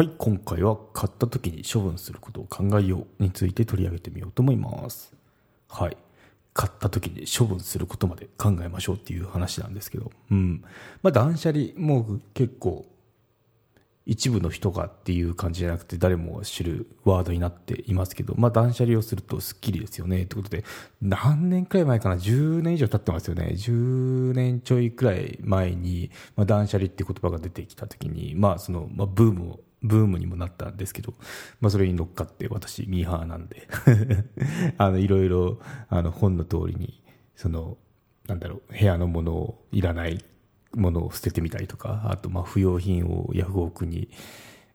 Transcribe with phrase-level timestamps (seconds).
[0.00, 5.12] はい、今回は買った時に処分することを考えようについて取り上げてみようと思います。
[5.68, 5.96] はい。
[6.54, 10.64] 買った時に処分することまで考えましょうっていう話なんですけど、うん。
[11.02, 12.86] まあ断捨離もう結構
[14.06, 20.64] 一部の人がっていう感じじゃなくて誰も知るワードになっていますけど、まあ断捨離をするとスッキリですよねってことで、
[21.02, 23.50] 何年くらい前かな ?10 年以上経ってますよね。
[23.54, 31.14] 10年ちょいくらい前に、まあ断捨離って言葉が出てきた時に、まあその、まあブームをブームにもなったんですけど、
[31.60, 33.68] まあそれに乗っかって私ミーハーなんで
[34.78, 35.58] あのいろいろ
[35.88, 37.02] あの本の通りに、
[37.34, 37.78] その、
[38.26, 40.24] なんだろう、部屋のものをいらない
[40.74, 44.10] ものを捨ててみたりとか、あとまあ不要品をヤフオクに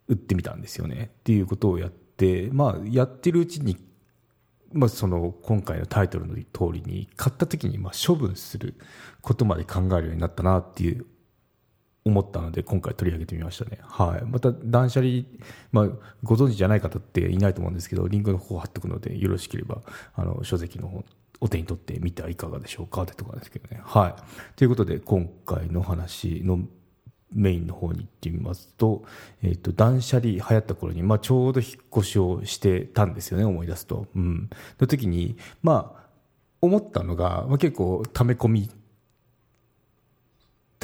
[0.07, 1.11] 売ってみたんですよね。
[1.19, 3.77] っていうことをやって、まあやってるうちに、
[4.73, 8.73] まあその今回のタイトルの通りに買った時にまあ処分する
[9.21, 11.05] ことまで考えるようになったなっていう
[12.05, 13.79] 思ったので今回取り上げてみましたね。
[13.81, 14.25] はい。
[14.25, 15.23] また断捨離、
[15.71, 15.87] まあ、
[16.23, 19.81] ご存知じゃない方っていないと思うんですけど、リンクの方を貼っておくので、よろしければ、
[20.13, 21.03] あの、書籍の方、
[21.41, 23.81] お手に取ってみてはいかがでしょうかってところですけどね。
[23.83, 24.15] はい。
[24.55, 26.59] ということで、今回の話の
[27.33, 29.03] メインの方に行ってみますと、
[29.41, 34.05] えっ、ー、と、断捨離流行った頃に、まあ、ちょうど引っ越しをしてたんですよね、思い出すと。
[34.15, 34.49] うん。
[34.79, 36.05] の時に、まあ、
[36.61, 38.71] 思ったのが、まあ、結構、溜め込み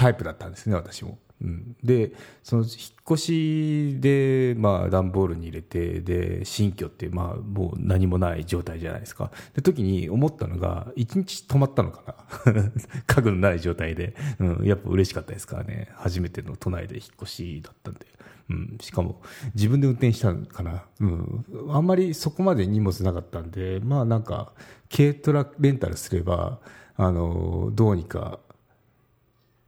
[0.02, 1.20] タイプだったんですね、私も。
[1.44, 2.12] うん、で
[2.44, 2.72] その引っ
[3.12, 9.32] 越しで、まあ、段ボールに入れてで新居って、まあ、もう何もない状態じゃないですか。
[9.56, 12.04] で時に思ったのが1日止まったのか
[12.46, 12.72] な。
[13.08, 15.90] 家具のない状態で、うん、やっぱ嬉しかったですからね。
[15.96, 18.06] 初めての都内で引っ越しだったんで、
[18.50, 19.22] うん、しかも
[19.56, 24.54] 自分で運転したのかな、うん、あんまりそこまで荷物なかったんでまあなんか
[24.96, 26.60] 軽トラレンタルすれば
[26.98, 28.40] あのどうにか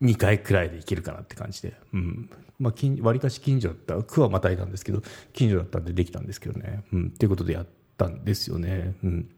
[0.04, 8.96] 2回くらいで行けるかなって感じで、うんまあ、割かし近所だった区はまたいだんですけど近所だったんでできたんですけどね、うん、っていうことでやったんですよね。
[9.04, 9.30] うん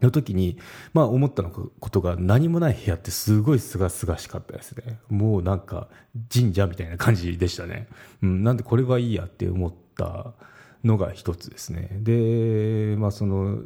[0.00, 0.58] の時に、
[0.94, 4.98] まあ思ったのことが何もない部屋ってすごいすがすがしかったですね。
[5.10, 5.88] もうなんか
[6.32, 7.86] 神社みたいな感じでしたね。
[8.22, 10.32] うん、なんでこれはいいやって思った
[10.84, 11.90] のが一つですね。
[12.00, 13.58] で、まあその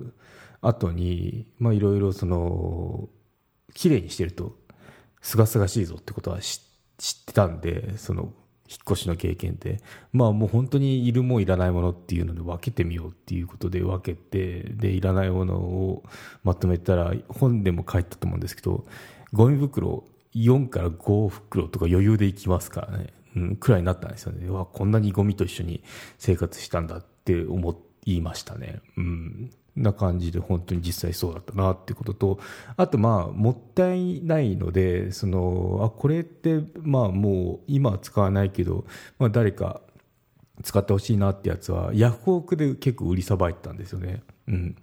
[0.60, 3.08] 後に、まあいろいろその、
[3.74, 4.56] 綺麗にしてると
[5.24, 8.34] すがすがしいぞってことは知ってたんで、その、
[8.68, 9.80] 引っ越しの経験で、
[10.12, 16.04] まあもう本当にいるもいらないものっていうので分けてみようっていうことで分けて、で、いらないものを
[16.44, 18.84] まとめたら、本でも書いたと思うんですけど、
[19.32, 20.04] ゴミ袋
[20.34, 24.50] 4から5袋とか余裕でいきますからね、うん、くらいになったんですよね。
[24.50, 25.82] わ、こんなにゴミと一緒に
[26.18, 28.82] 生活したんだって思いましたね。
[28.98, 29.50] うん。
[29.76, 32.38] な感じで本当に実際そうだったなってことと
[32.76, 38.84] あとまあもったいないのでそのあこれってまあもう今は使わないけど、
[39.18, 39.80] まあ、誰か
[40.62, 44.22] 使ってほしいなってやつはヤフオクで結構売りさばいてたんですよね。
[44.48, 44.76] うん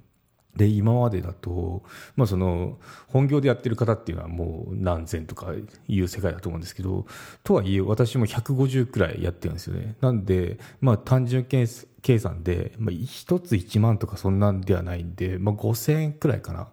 [0.55, 1.81] で今までだと、
[2.15, 2.77] まあ、その
[3.07, 5.53] 本業でやってる方っていうのはもう何千とか
[5.87, 7.05] いう世界だと思うんですけど
[7.43, 11.67] とはいえ私も150くらいやってるんですよねなんで、まあ、単純計
[12.01, 16.69] 計算で、まあ、1つ1万とかそんなんではないんで、まあ、5000円くらいかな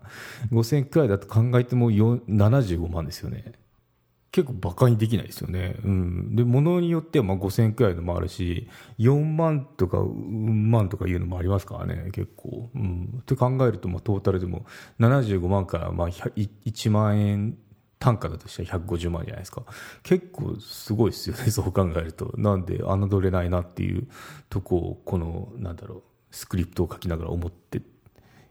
[0.53, 3.53] 5000円くらいだと考えても75万ですよね
[4.31, 5.77] 結構バカにできないですよね。
[5.83, 6.37] うん。
[6.37, 8.69] で、物によってはまあ5000円くらいのもあるし、
[8.99, 12.71] 4万とか、うん万とかいうのもありますからね、結構。
[12.75, 13.19] うん。
[13.21, 14.67] って考えると、まあトータルでも
[15.01, 17.57] 75万からまあ1万円
[17.99, 19.63] 単価だとしたら150万じゃないですか。
[20.03, 22.33] 結構すごいですよね、 そう考えると。
[22.37, 24.09] なんで、侮れないなっていう
[24.49, 27.83] とこを、この、なんだろう、スクリプトを書きながら思って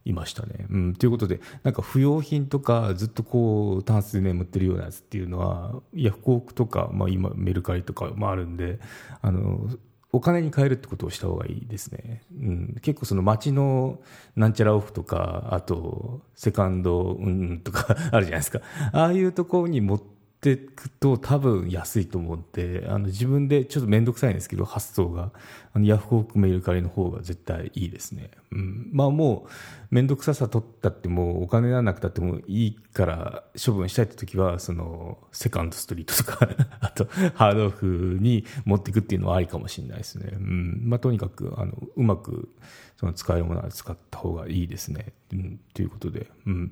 [0.03, 0.65] いましたね。
[0.69, 8.79] うん、ということで、なんか不用品とかずっとこう、タンスで眠ってるようなやつっていうのは、ヤフオクとか、まあ今メルカリとかもあるんで、
[9.21, 9.69] あの、
[10.11, 12.23] お金に換えるってことをした方がいいですね。
[12.33, 13.99] うん、結構その街の
[14.35, 18.61] なんちゃらオフとか、あと、セカンド、うん、とかあるじゃないですか。
[18.93, 20.01] ああいうところに持っ
[20.37, 25.31] ってくと多分安いと思ってあの自分でちょっと面倒くさいんですけど発送が。
[25.77, 29.49] あのヤフオクメルカリの方が絶対いいですね、うん、まあもう
[29.91, 36.49] 面倒くささ取ったってもお金がなくたってもいいから処分したいって時はそのセカンドストリートとか
[36.81, 37.05] あと
[37.35, 40.81] ハードオフに持っていくっていうのはありかもしれないですね、うん。
[40.85, 42.49] まあ、とにかくあのうまく
[42.99, 46.71] その使えるものは使った方がいいですね、うん、ということで、うん。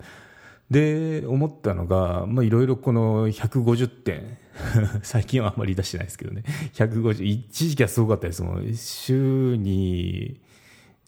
[0.69, 4.37] で思ったのがいろいろこの150点
[5.03, 6.43] 最近はあんまり出してないですけどね。
[6.73, 8.73] 150一時期はすごかったですもん。
[8.75, 10.41] 週に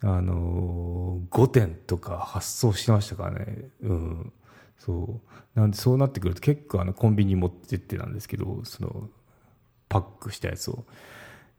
[0.02, 3.70] あの5点とか発送してましたからね。
[3.82, 4.34] うん。
[4.78, 5.22] そ
[5.56, 5.60] う。
[5.60, 9.10] なんでそうなってくると結構あのコンビニ持ってってたんですけどその
[9.90, 10.86] パックしたやつを。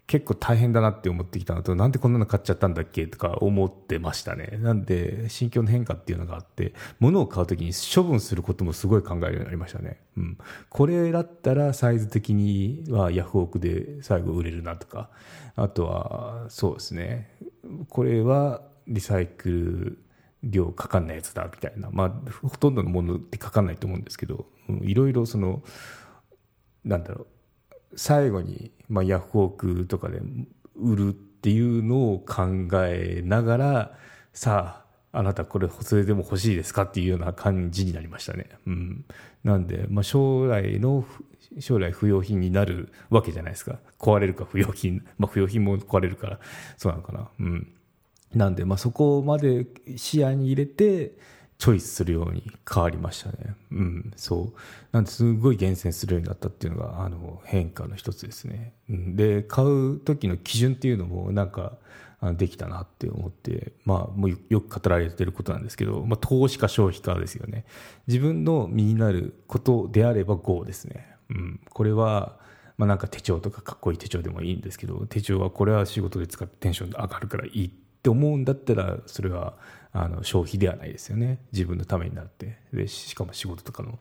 [0.09, 4.59] 結構大変だなって思ってきたのと、なんでこんなの買っちゃったんだっけとか思ってましたね。
[4.63, 10.01] なんで、心境の変化っていうのがあって、物を買うときに処分することもすごい考えるようになりましたね。
[10.17, 10.39] うん。
[10.71, 15.11] これだったらサイズ的にはヤフオクで最後売れるなとか、
[15.57, 17.31] あとは、そうですね。
[17.91, 19.99] これはリサイクル
[20.43, 21.91] 量かかんないやつだみたいな。
[21.93, 24.47] まあ、ほとんどのものってかかんないと思うんですけど、
[24.81, 25.63] いろいろその、
[26.83, 27.27] なんだろう。
[27.97, 30.21] 最後に、まあ、ヤフオクとかで
[30.77, 33.93] 売るっていうのを考えながら
[34.33, 34.89] さあ
[35.19, 38.47] あなたこれそれでも欲しいですかっていうような感じになりましたね。
[38.67, 39.05] うん、
[39.43, 41.05] なんで、まあ、将来の
[41.61, 46.41] 将来不要品になるわけじゃないですか壊れるか不要品、まあ、不要品も壊れるから
[46.77, 47.29] そうなのかな。
[47.41, 47.73] うん、
[48.35, 51.13] なんで、まあ、そこまで視野に入れて
[51.59, 53.55] チョイスするように変わりましたね。
[53.73, 54.59] うん、そう。
[54.93, 58.75] なんですごい厳選するようになったっていうのが、あの、変化の一つですね。
[58.89, 61.79] うん、で、買う時の基準っていうのも、なんか、
[62.37, 67.65] できたなって思って、まあ、もうよく語られてることなんですけど、まあ、投資か消費かですよね。
[68.09, 71.07] 自分の身になることであれば GO ですね。
[71.31, 71.61] うん。
[71.71, 72.37] これは、
[72.77, 77.71] まあ、なんか手帳とかかっこいい手帳でもいいんですけど、手帳はこれは仕事で使ってテンション上がるからいいっ
[78.03, 79.55] て思うんだったら、それは、
[79.93, 81.39] あの消費ではないですよね。
[81.53, 82.59] 自分のためになって。
[82.73, 83.99] でしかも仕事とかの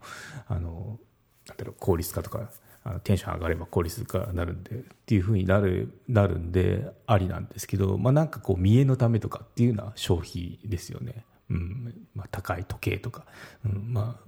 [0.48, 1.00] あの
[1.48, 2.50] なんだろう効率化とか
[2.84, 12.08] あのテンション上がれば効率化になるんでっていうふうになるなるんでありなんですけど、まあ、なんかこう見栄のためとかっていうのは消費ですよね、うん。
[12.16, 13.26] まあ、高い時計とか、
[13.66, 13.94] うん。
[13.94, 14.20] ま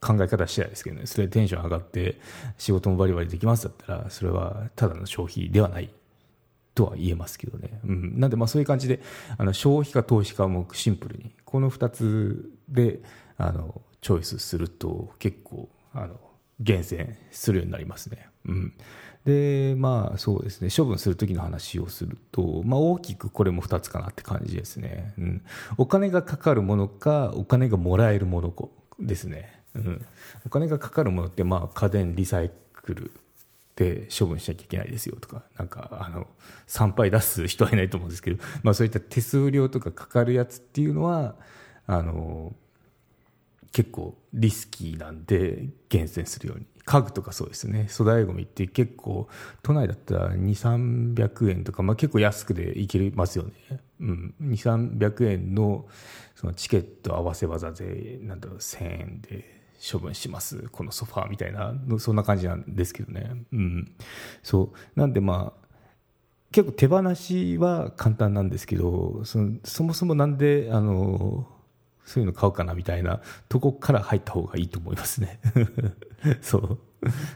[0.00, 1.06] あ、考え方次第ですけどね。
[1.06, 2.18] それでテンション上がって
[2.58, 5.90] 仕事もバリバリできますだったらそれはただの消費ではない。
[6.74, 7.80] とは言えますけどね。
[7.84, 9.00] うん、なんでまあそういう感じで
[9.38, 13.00] あの消費か投資かもシンプルにこの2つで
[13.36, 16.20] あのチョイスすると結構あの
[16.60, 18.28] 厳選するようになりますね。
[18.46, 18.72] うん、
[19.24, 25.14] でまあそうですね処分する時の話をすると、まあ、大きくこれも2つかなって感じですね。
[25.18, 25.42] うん、
[25.76, 29.60] お金がかかるものかお金がもらえるものですね。
[29.74, 30.04] うん、
[30.46, 33.12] お金がかかるものって、まあ、家電リサイクル
[33.76, 36.26] で処分しなきゃいけないですよとか、なんか、あの、
[36.66, 41.36] 参拝出す人はいないと思うんですけど、 まあそういった手数料とかかかるやつっていうのは、
[41.86, 42.54] あの、
[43.72, 46.66] 結構リスキーなんで厳選するように。
[46.84, 47.88] 家具とかそうですね。
[47.90, 49.28] 粗大ごみって結構、
[49.62, 53.80] 都内だったら2、300円とか、まあ結構安くでいけますよね。
[54.00, 54.34] うん。
[54.42, 55.86] 2、300円の
[56.34, 60.68] そのチケット合わせ技で、なんだろう、1000円で処分します。
[60.70, 63.30] このソファーみたいなそんな感じなんですけどね。
[63.52, 63.92] うん。
[64.42, 65.00] そう。
[65.00, 65.60] なんでまあ
[66.52, 71.46] 結構手放しは簡単なんですけどそのそもそもなんであの
[72.04, 75.40] そういうの買うかなみたいなとこから入った方がいいと思いますね。
[76.42, 76.78] そう、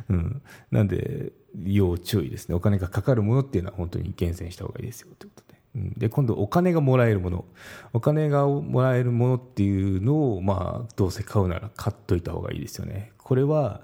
[0.09, 0.43] うん、
[0.73, 1.33] なんで
[1.65, 2.57] 要注意ですね。
[2.57, 5.54] お金がかかるものっていうのは本当に厳選した方がいいですよということで。
[5.75, 7.45] で今度お金がもらえるもの。
[7.93, 13.13] お金がもらえるものっていうのをまあどうせ買うなら買っといた方がいいですよね。
[13.19, 13.83] これは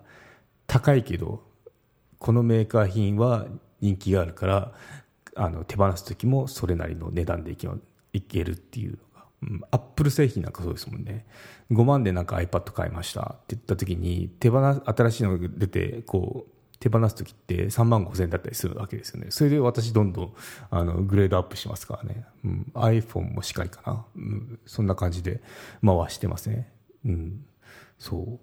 [0.67, 1.43] 高いけど
[2.19, 3.47] このメーカー品は
[3.81, 4.73] 人気があるから
[5.35, 7.69] あの手放す時もそれなりの値段でいけ
[8.13, 8.99] いけるっていう
[9.43, 11.27] のが、アップル製品なんかそうですもんね。
[11.73, 19.27] 5万でなんか iPad 買いましたって言った時に手放新しいのが出てこう手放す時って3万5千円だったりするわけですよね。
[19.31, 20.35] それで私どんどん
[20.71, 22.25] あのグレードアップしますからね。
[22.43, 24.59] うん、iPhone もしっかりかな、うん。
[24.65, 25.43] そんな感じで
[25.85, 26.73] 回してますね。
[27.05, 27.45] うん。
[27.99, 28.41] そ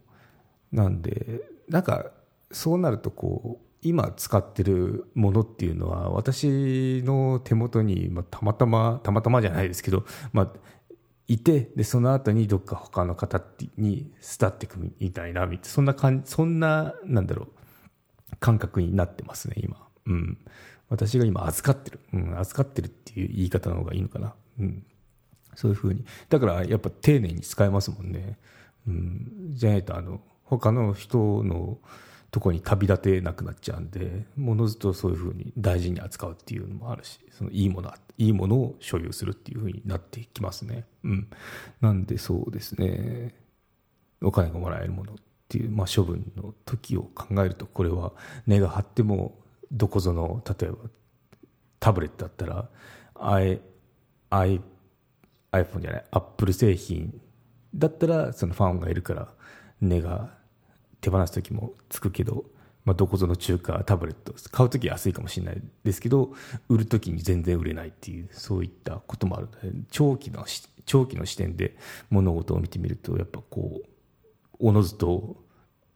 [0.71, 0.75] う。
[0.75, 2.11] なんで、なんか
[2.51, 10.03] そうなるとこう、今使ってるものっていうのは私の手元に、まあ、たまたまたまたまじゃないですけど、
[10.33, 10.51] まあ、
[11.27, 13.41] いてでその後にどっか他の方
[13.77, 17.56] に伝っていくみたいなそんな感じそんななんだろう
[18.39, 19.87] 感覚になってますね、今。
[20.05, 20.37] うん。
[20.89, 21.99] 私が今預かってる。
[22.13, 24.33] うん、預かってるっていう言い方の方がいいのかな。
[24.59, 24.85] うん。
[25.55, 26.05] そういうふうに。
[26.29, 28.37] だからやっぱ丁寧に使えますもんね。
[28.87, 29.51] うん。
[29.53, 31.79] じゃないと、あの、他の人の
[32.31, 41.27] とこに旅立てなくなっちゃうんでものずとそういうふうに大事に扱うっていうのもあるしそのいいものいいものを所有するっていうふうになってきますねうん
[41.81, 43.33] なんでそうですね
[44.21, 45.15] お金がもらえるもの
[45.47, 48.13] ていう、まあ、処分の時を考えるとこれは
[48.45, 49.35] 根が張っても
[49.71, 50.77] どこぞの例えば
[51.79, 52.69] タブレットだったら
[53.15, 53.59] I,
[54.29, 54.61] I
[55.51, 57.19] iPhone じゃない Apple 製品
[57.75, 59.29] だったらそのファンがいるから
[59.81, 60.35] 値が
[61.01, 62.45] 手放す時もつくけど、
[62.85, 66.33] まあ、どこぞの中華タブレット買う時は安いかもしれないですけど
[66.69, 69.49] 売る時に全然売れないっていうそういったこともある
[69.91, 70.45] 長期の
[70.85, 71.77] 長期の視点で
[72.09, 73.96] 物事を見てみるとやっぱこう
[74.59, 75.37] おのずと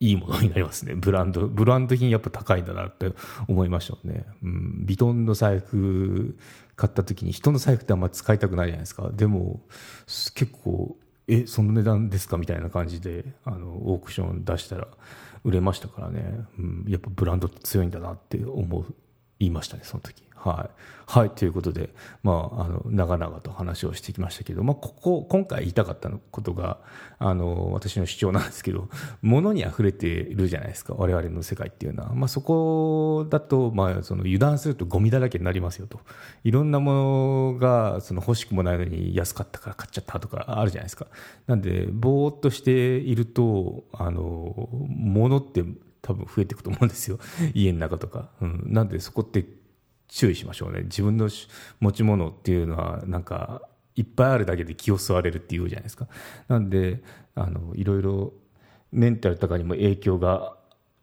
[0.01, 0.95] いいものになりますね。
[0.95, 3.13] ブランド、ブランド品やっぱ高いんだなって
[3.47, 4.25] 思いましたね。
[4.43, 6.35] うん、ビトンの財布
[6.75, 9.11] 買った時に人の財布ってあんま使いたくないじゃないですか。
[9.13, 9.61] でも、
[10.07, 14.87] 結構、え、その値段ですかみたいな感じで、あの、オークション出したら
[15.43, 16.47] 売れましたからね。
[16.57, 18.95] うん、やっぱブランドって強いんだなって思う、
[19.41, 20.23] 言いましたね、その時。
[20.35, 20.81] はい。
[21.07, 21.29] はい。
[21.29, 21.89] ということで、
[22.23, 26.79] まあ、あの、長々と話をしてきましたけど、まあ、ここ、今回言いたかったことが、
[27.19, 28.87] あの、私の主張なんですけど、
[29.21, 30.95] 物に溢れているじゃないですか。
[30.95, 32.13] 我々の世界っていうのは。
[32.13, 35.99] まあ、そこだと、まあ、その油断するとゴミだらけになりますよと。
[36.43, 41.05] いろんなものが、その欲しくもないのに安かったから買っちゃったとかあるじゃないですか。
[41.45, 45.63] なんで、ぼーっとしていると、あの、物って
[46.11, 47.19] 多分増えていくと思うんですよ。
[47.53, 48.29] 家の中とか。
[48.41, 48.63] うん。
[48.67, 49.45] なんで、そこって
[50.07, 50.83] 注意しましょうね。
[50.83, 51.29] 自分の
[51.79, 53.61] 持ち物っていうのは、なんか、
[53.95, 56.07] いっぱいあるだけで気を吸われるっていうじゃないですか。
[56.47, 57.03] なんで、
[57.35, 58.33] あの、いろいろ
[58.91, 60.57] メンタルとかにも影響が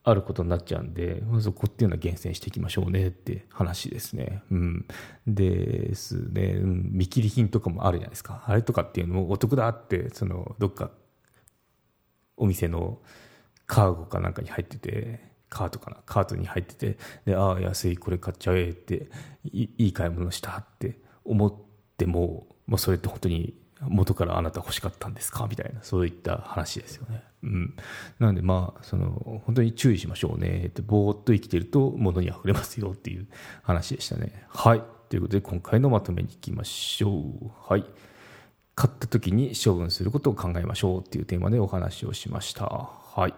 [0.04, 4.42] あることになっちゃうんで、そこっていうのは厳選していきましょうねって話ですね。
[4.50, 4.86] うん。
[5.26, 8.42] ですね、うん、見切り品とかもあるじゃないですか。
[8.46, 10.90] あれとかっていうのもお得だって、その、どっか、
[12.36, 13.00] お店の
[13.68, 19.08] カーゴかなんかに入ってて、カートかなカートに入っててでああ安いこれ買っちゃえって
[19.44, 21.54] いい買い物したって思っ
[21.96, 25.46] ても、まあ、それって本当に元からあなた欲しかったんですか？
[25.48, 27.22] みたいなそういった話ですよね。
[27.44, 27.76] うん、
[28.18, 33.26] なのでまあその本当に注意しましょうねってぼーっと生きてると物に溢れますよっていう
[33.62, 34.44] 話でしたね。
[34.48, 37.50] はいということで今回のまとめにいきましょう。
[37.68, 37.84] はい
[38.74, 42.90] 買った時に処分することを考えましょうっていうテーマでお話をしました。
[43.18, 43.34] はい。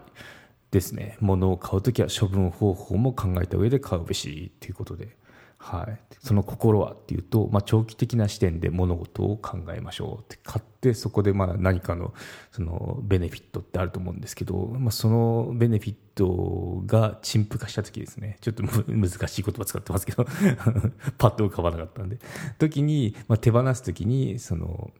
[0.69, 1.17] ですね。
[1.21, 5.17] 物を買う時は処分方法も考えた上で買うべしということで、
[5.57, 12.13] はい、その心はっていうと、まあ、長期的な視点で物事を考えましょうって買ってそこでまあ何かの
[12.51, 18.37] そのベネフィットってあると思うんですけど、まあ、そのベネフィットが陳腐化した時ですね。
[18.41, 20.25] ちょっと 難しい言葉使ってますけど
[21.17, 22.19] パッと浮かばなかったんで。
[22.59, 24.91] 時に、まあ、手放す時にその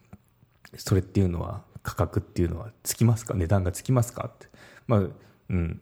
[0.75, 3.33] それっていうのは価格っていうのはつきますか？
[3.33, 4.29] 値段がつきますか？
[4.31, 4.47] って、
[4.87, 5.01] まあ
[5.49, 5.81] うん。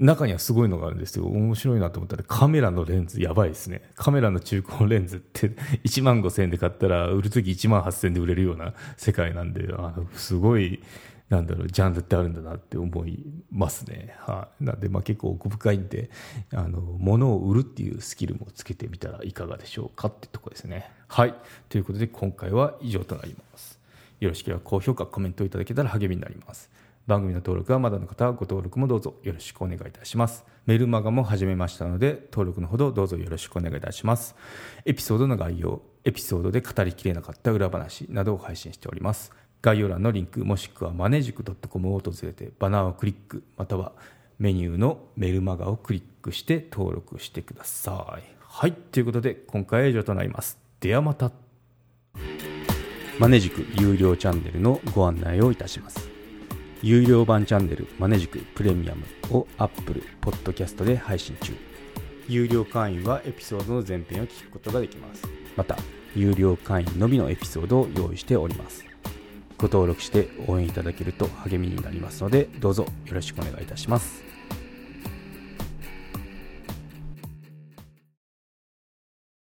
[0.00, 1.26] 中にはすごいのがあるんですよ。
[1.26, 3.82] 面白いなと思ったらカメラのレンズやばいですね。
[3.96, 5.48] カメラの中古レンズって
[5.84, 10.80] 1万5千円で買ったら売るとき1万8千円で売れるような世界なんで、あのすごい、
[11.28, 14.14] なんだろう、ジャンルってあるんだなって思いますね。
[14.20, 16.10] はい、なんで、まあ結構奥深いんで、
[16.54, 20.90] あの、物を売るっていうスキルもつけてみたらいかがでしょうかってとこですね。
[21.08, 21.34] はい。
[21.68, 23.78] ということで今回は以上となります。
[24.20, 26.70] よろしければ高評価、コメントいただけたら励みになります。
[27.08, 30.44] 番組の登録はまだの方はご登録もどうぞよろしくお願いいたします。
[30.66, 34.36] メルマガも始めましたので、登録のほどどうぞよろしくお願いいたします。
[34.84, 39.32] エピソードの概要、エピソードで語りきれなかった裏話などを配信しております。
[39.62, 43.92] 概要欄のリンク、もしくはマネジク .com を訪れて、バナーをクリック、または
[44.38, 48.22] メニューのメルマガをクリックして登録してください。
[48.38, 50.58] はい、ということで今回は以上となります。
[50.80, 51.32] ではまた。
[53.18, 56.17] マネジク有料チャンネルのご案内をいたします。
[56.82, 59.04] 有料版チャンネルマネジクプレミアム
[59.36, 61.52] を Apple Podcast で配信中。
[62.28, 65.24] 有料会員はエピソードの前編を聞くことができます。
[65.56, 65.76] また
[66.14, 68.84] 有料会員のみのエピソードを用意しております。
[69.56, 74.27] ご登録して応援いただけると励みになりますのでどうぞよろしくお願いいたします。